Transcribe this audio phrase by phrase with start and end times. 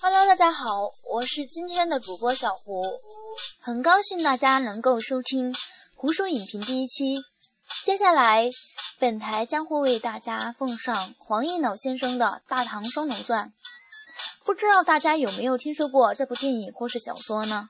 [0.00, 2.82] Hello，大家好，我是今天的主播小胡，
[3.60, 5.52] 很高兴大家能够收听
[5.94, 7.14] 《胡说影评》第一期。
[7.84, 8.50] 接下来，
[8.98, 13.48] 本台将会为大家奉上黄一脑先生的《大唐双龙传》。
[14.44, 17.68] 不知道大家有没有听说过这部电影或是小说呢？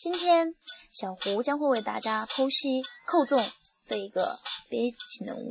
[0.00, 0.54] 今天，
[0.92, 3.50] 小胡将会为大家剖析寇仲
[3.86, 4.38] 这一个
[4.68, 5.50] 悲情人物，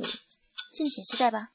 [0.72, 1.48] 敬请期待吧。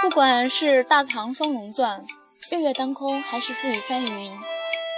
[0.00, 2.06] 不管是《大唐双龙传》
[2.56, 4.32] 《月月当空》还是《覆雨翻云》，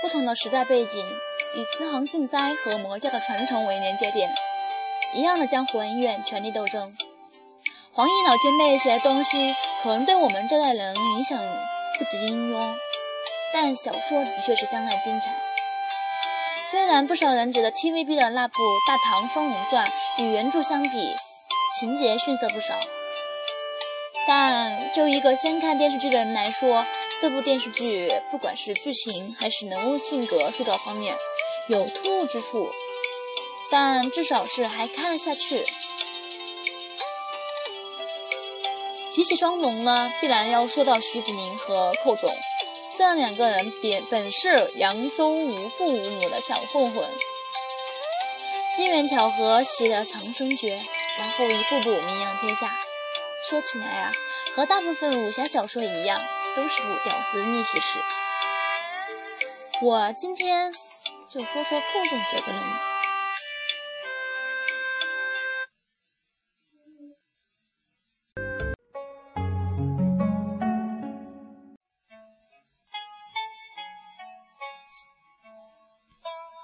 [0.02, 1.02] 不同的时代背景，
[1.56, 4.30] 以慈航赈灾和魔教的传承为连接点，
[5.14, 6.94] 一样的江湖恩怨、权力斗争。
[7.92, 11.38] 黄衣老前辈写的东西，可能对我们这代人影响
[11.98, 12.74] 不及金庸，
[13.54, 15.30] 但小说的确是相当精彩。
[16.70, 18.54] 虽然不少人觉得 TVB 的那部
[18.86, 19.86] 《大唐双龙传》
[20.22, 21.14] 与原著相比，
[21.78, 22.74] 情节逊色不少。
[24.26, 26.86] 但就一个先看电视剧的人来说，
[27.20, 31.16] 这部电视剧不管是剧情还是人物性格塑造方面，
[31.68, 32.70] 有突兀之处，
[33.70, 35.64] 但至少是还看得下去。
[39.12, 42.30] 提起双龙呢，必然要说到徐子宁和寇仲，
[42.96, 47.10] 这两个人本本是扬州无父无母的小混混，
[48.76, 50.80] 机缘巧合习了长生诀，
[51.18, 52.78] 然后一步步名扬天下。
[53.50, 54.12] 说起来啊，
[54.54, 56.20] 和大部分武侠小说一样，
[56.54, 57.98] 都是屌丝逆袭史。
[59.82, 60.70] 我今天
[61.28, 62.62] 就说说寇仲这个人。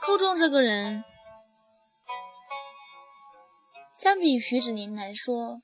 [0.02, 1.02] 寇仲这个人，
[3.98, 5.62] 相比徐子宁来说，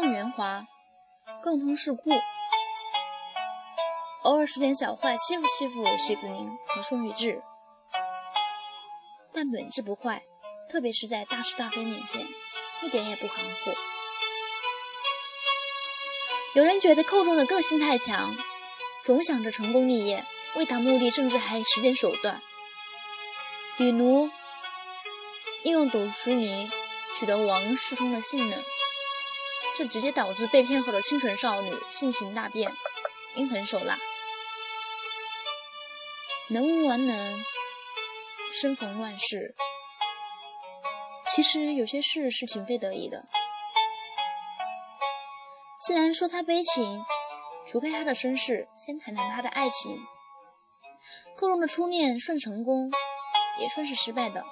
[0.00, 0.64] 更圆滑，
[1.42, 2.12] 更通世故，
[4.22, 7.42] 偶尔使点小坏欺负欺负徐子宁和宋玉志，
[9.32, 10.22] 但本质不坏，
[10.70, 12.24] 特别是在大是大非面前，
[12.82, 13.72] 一点也不含糊。
[16.54, 18.36] 有人觉得寇仲的个性太强，
[19.04, 22.40] 总想着成功立业，为达目的甚至还使点手段，
[23.76, 24.30] 比如
[25.64, 26.70] 利用董淑妮
[27.18, 28.62] 取得王世充的信任。
[29.78, 32.68] 这直接导致被骗后的清纯少女性情大变，
[33.36, 33.96] 阴狠手辣。
[36.48, 37.44] 能无完能，
[38.52, 39.54] 生逢乱世。
[41.28, 43.26] 其实有些事是情非得已的。
[45.86, 47.04] 既然说他悲情，
[47.64, 49.96] 除开他的身世，先谈谈他的爱情。
[51.36, 52.90] 寇仲的初恋算成功，
[53.60, 54.44] 也算是失败的。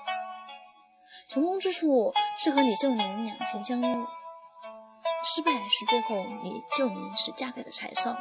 [1.29, 4.07] 成功之处是和李秀玲两情相悦。
[5.29, 8.17] 失败是最后李秀玲是嫁给了柴少。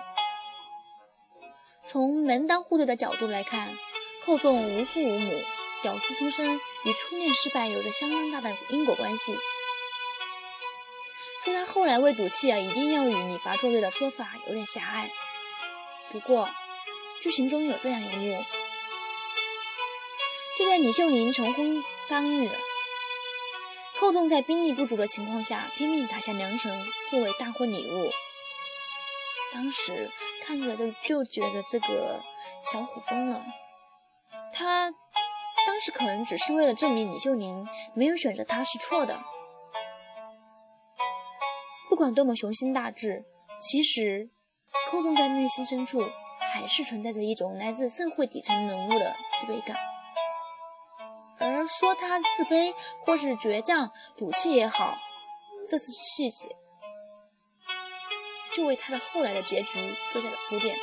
[1.88, 3.78] 从门当户对的角度来看，
[4.26, 5.42] 寇仲无父无母，
[5.84, 9.38] 屌丝出身，与初恋失败有着相当大的因果关系。
[11.44, 15.12] 说他后来为赌气啊，一定要与李伐作对的说法有点狭隘。
[16.10, 16.50] 不过，
[17.22, 18.44] 剧情中有这样一幕：
[20.58, 22.50] 就在李秀玲成婚当日。
[24.00, 28.12] 寇仲在兵力不足的情况下，拼命打下梁城作为大婚礼物。
[29.54, 30.12] 当时
[30.44, 32.22] 看着就就觉得这个
[32.62, 33.46] 小虎疯了。
[34.54, 34.92] 他
[35.66, 39.18] 当时可能只是为了证明李秀玲没有选择他是错的。
[41.90, 43.24] 不管多么雄心大志，
[43.62, 44.30] 其实
[44.92, 46.06] 寇仲在内心深处
[46.52, 49.78] 还是存在着一种来自社会底层人物的自卑感。
[51.52, 54.98] 而说他自卑或是倔强、赌气也好，
[55.68, 56.56] 这次细节
[58.54, 60.78] 就为他的后来的结局做下了铺垫。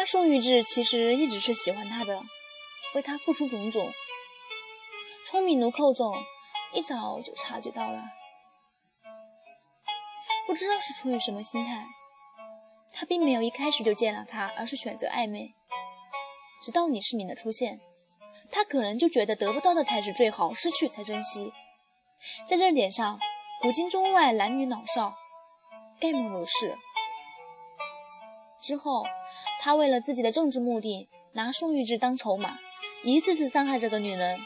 [0.00, 2.22] 冤家宋玉志其实一直是喜欢他的，
[2.94, 3.92] 为他付出种种。
[5.26, 6.10] 聪明如寇仲，
[6.72, 8.04] 一早就察觉到了。
[10.46, 11.86] 不知道是出于什么心态，
[12.94, 15.54] 他并没有一开始就见了他，而是选择暧昧。
[16.62, 17.78] 直到李世民的出现，
[18.50, 21.52] 他可能就觉得得不到的才是最好，失去才珍惜。
[22.46, 23.20] 在这点上，
[23.60, 25.14] 古今中外男女老少，
[26.00, 26.74] 概莫如是。
[28.62, 29.06] 之后，
[29.62, 32.58] 他为了自己的政治目的，拿宋玉芝当筹码，
[33.04, 34.40] 一次次伤害这个女人。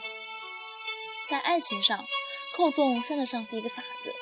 [1.29, 2.05] 在爱情上，
[2.55, 4.13] 寇仲算得上是一个傻子。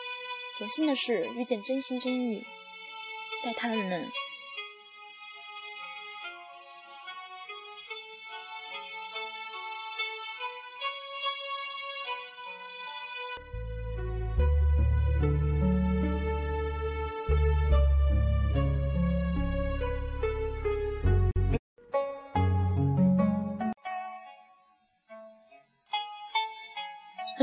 [0.57, 2.45] 所幸的是，遇见真心真意
[3.43, 4.11] 待他的人。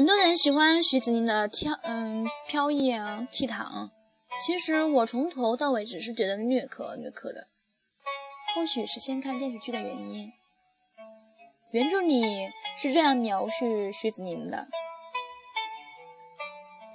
[0.01, 3.91] 很多人喜欢徐子宁的飘，嗯，飘逸啊，倜傥。
[4.41, 7.47] 其实我从头到尾只是觉得虐可虐可的。
[8.55, 10.33] 或许是先看电视剧的原因。
[11.71, 12.23] 原著里
[12.79, 14.69] 是这样描述徐子宁的：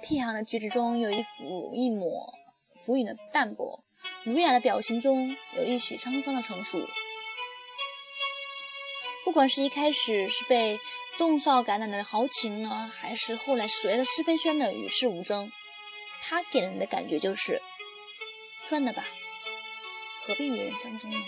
[0.02, 2.34] 倜傥的举止中有一幅一抹
[2.74, 3.84] 浮云的淡泊，
[4.24, 6.80] 儒雅的表情中有一许沧桑的成熟。
[9.26, 10.78] 不管是一开始是被
[11.16, 15.50] 众少感染的豪情呢，还是后来随了施飞轩的与世无争，
[16.22, 17.60] 他给人的感觉就是，
[18.62, 19.04] 算了吧，
[20.22, 21.18] 何必与人相争呢？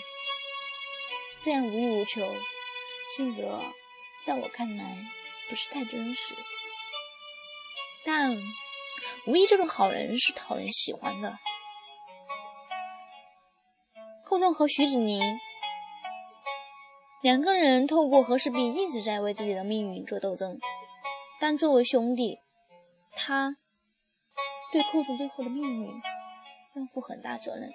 [1.41, 2.33] 这样无欲无求，
[3.17, 3.61] 性格
[4.23, 4.85] 在我看来
[5.49, 6.33] 不是太真实。
[8.05, 8.31] 但
[9.25, 11.37] 无疑这种好人是讨人喜欢的。
[14.23, 15.21] 寇仲和徐子宁。
[17.21, 20.57] 两个人透过和氏璧一直在为自己的命运做斗争，
[21.41, 22.39] 但作为兄弟，
[23.11, 23.57] 他
[24.71, 25.91] 对寇仲最后的命运
[26.75, 27.69] 要负很大责任。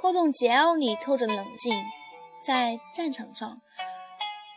[0.00, 1.74] 寇仲桀骜里透着冷静，
[2.40, 3.60] 在战场上，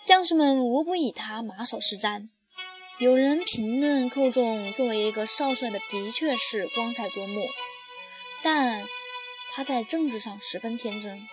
[0.06, 2.30] 将士们无不以他马首是瞻。
[3.00, 7.42] 有人评论寇仲作为一个少帅的的确是光彩夺目，
[8.44, 8.86] 但
[9.54, 11.28] 他在政治上十分天真。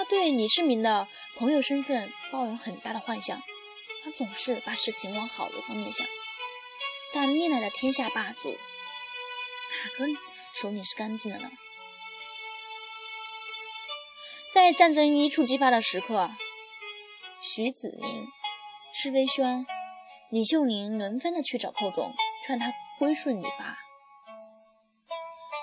[0.00, 1.06] 他对李世民的
[1.36, 3.38] 朋友身份抱有很大的幻想，
[4.02, 6.06] 他总是把事情往好的方面想。
[7.12, 10.06] 但历来的天下霸主，哪个
[10.54, 11.50] 手里是干净的呢？
[14.54, 16.30] 在战争一触即发的时刻，
[17.42, 18.26] 徐子宁、
[18.94, 19.66] 施微轩、
[20.30, 22.14] 李秀玲轮番的去找寇仲，
[22.46, 23.76] 劝他归顺李发。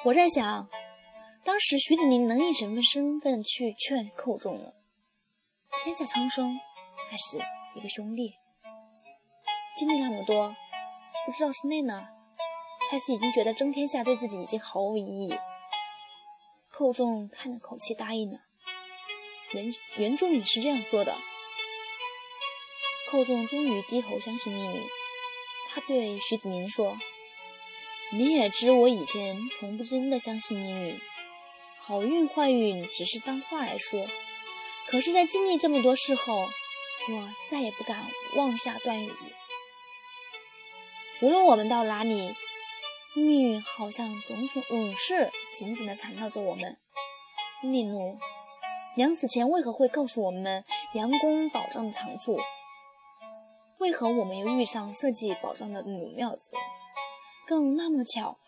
[0.05, 0.69] 我在想。
[1.47, 4.69] 当时徐子宁能以什么身份去劝寇仲呢？
[5.81, 6.59] 天下苍生，
[7.09, 7.37] 还是
[7.73, 8.33] 一个兄弟？
[9.77, 10.53] 经历那么多，
[11.25, 12.09] 不知道是累了，
[12.91, 15.33] 还是已经觉得争天下对自己已经毫无意义。
[16.69, 18.39] 寇仲叹了口气，答应了。
[19.53, 21.15] 原原著里是这样说的：
[23.09, 24.83] 寇仲终于低头相信命运。
[25.69, 26.97] 他对徐子宁说
[28.11, 30.99] ：“你也知我以前从不真的相信命运。”
[31.87, 34.05] 好运坏运只是当话来说，
[34.87, 39.13] 可是，在经历这么多事后，我再也不敢妄下断语。
[41.21, 42.35] 无论我们到哪里，
[43.15, 46.77] 命运好像总是总是紧紧地缠绕着我们。
[47.61, 48.17] 例如，
[48.97, 52.37] 娘死前为何会告诉我们杨公宝藏的长处？
[53.77, 56.51] 为何我们又遇上设计宝藏的鲁妙子？
[57.47, 58.39] 更那么巧，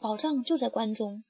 [0.00, 1.22] 宝藏就在关中。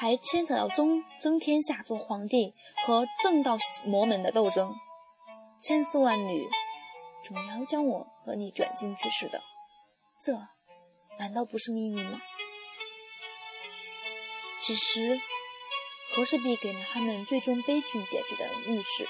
[0.00, 2.54] 还牵扯到争争天下做皇帝
[2.86, 4.74] 和正道魔门的斗争，
[5.62, 6.48] 千丝万缕，
[7.22, 9.42] 总要将我和你卷进去似的，
[10.18, 10.32] 这
[11.18, 12.18] 难道不是命运吗？
[14.58, 15.20] 此时，
[16.14, 19.06] 和氏璧给了他们最终悲剧结局的预示。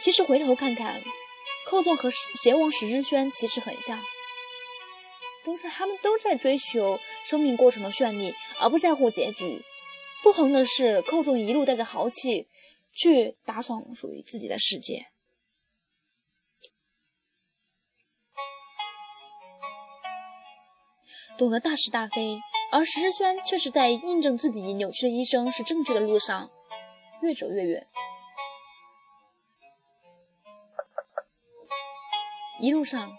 [0.00, 1.00] 其实回头看看。
[1.72, 3.98] 寇仲和邪王石之轩其实很像，
[5.42, 9.64] 都在他们都在追求生命过程的绚丽，而不在乎结局。
[10.22, 12.46] 不同的是，寇仲一路带着豪气
[12.92, 15.06] 去打爽属于自己的世界，
[21.38, 22.36] 懂得大是大非；
[22.70, 26.50] 而石之轩却是在印证自己扭曲的一生是正确的路上，
[27.22, 27.88] 越走越远。
[32.62, 33.18] 一路上，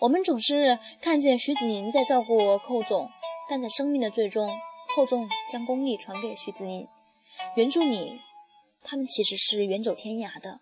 [0.00, 3.10] 我们总是看见徐子宁在照顾寇仲，
[3.46, 4.48] 但在生命的最终，
[4.96, 6.88] 寇总将功力传给徐子宁。
[7.54, 8.18] 原著里，
[8.82, 10.60] 他们其实是远走天涯的，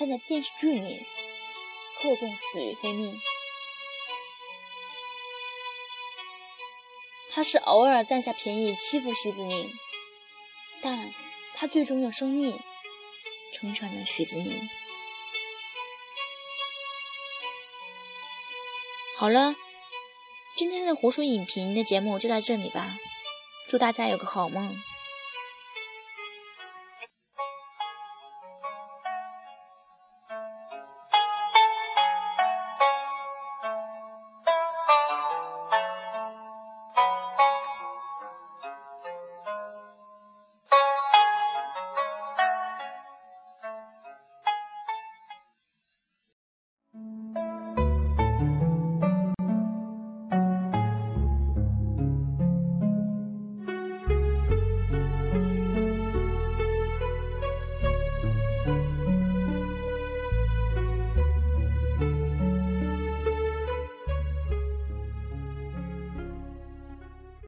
[0.00, 1.06] 但在电视剧里，
[2.02, 3.16] 厚重死于非命。
[7.30, 9.70] 他是偶尔占下便宜欺负徐子宁，
[10.82, 11.14] 但
[11.54, 12.58] 他最终用生命
[13.52, 14.68] 成全了徐子宁。
[19.18, 19.54] 好了，
[20.54, 22.98] 今天的湖水影评的节目就到这里吧，
[23.66, 24.76] 祝大家有个好梦。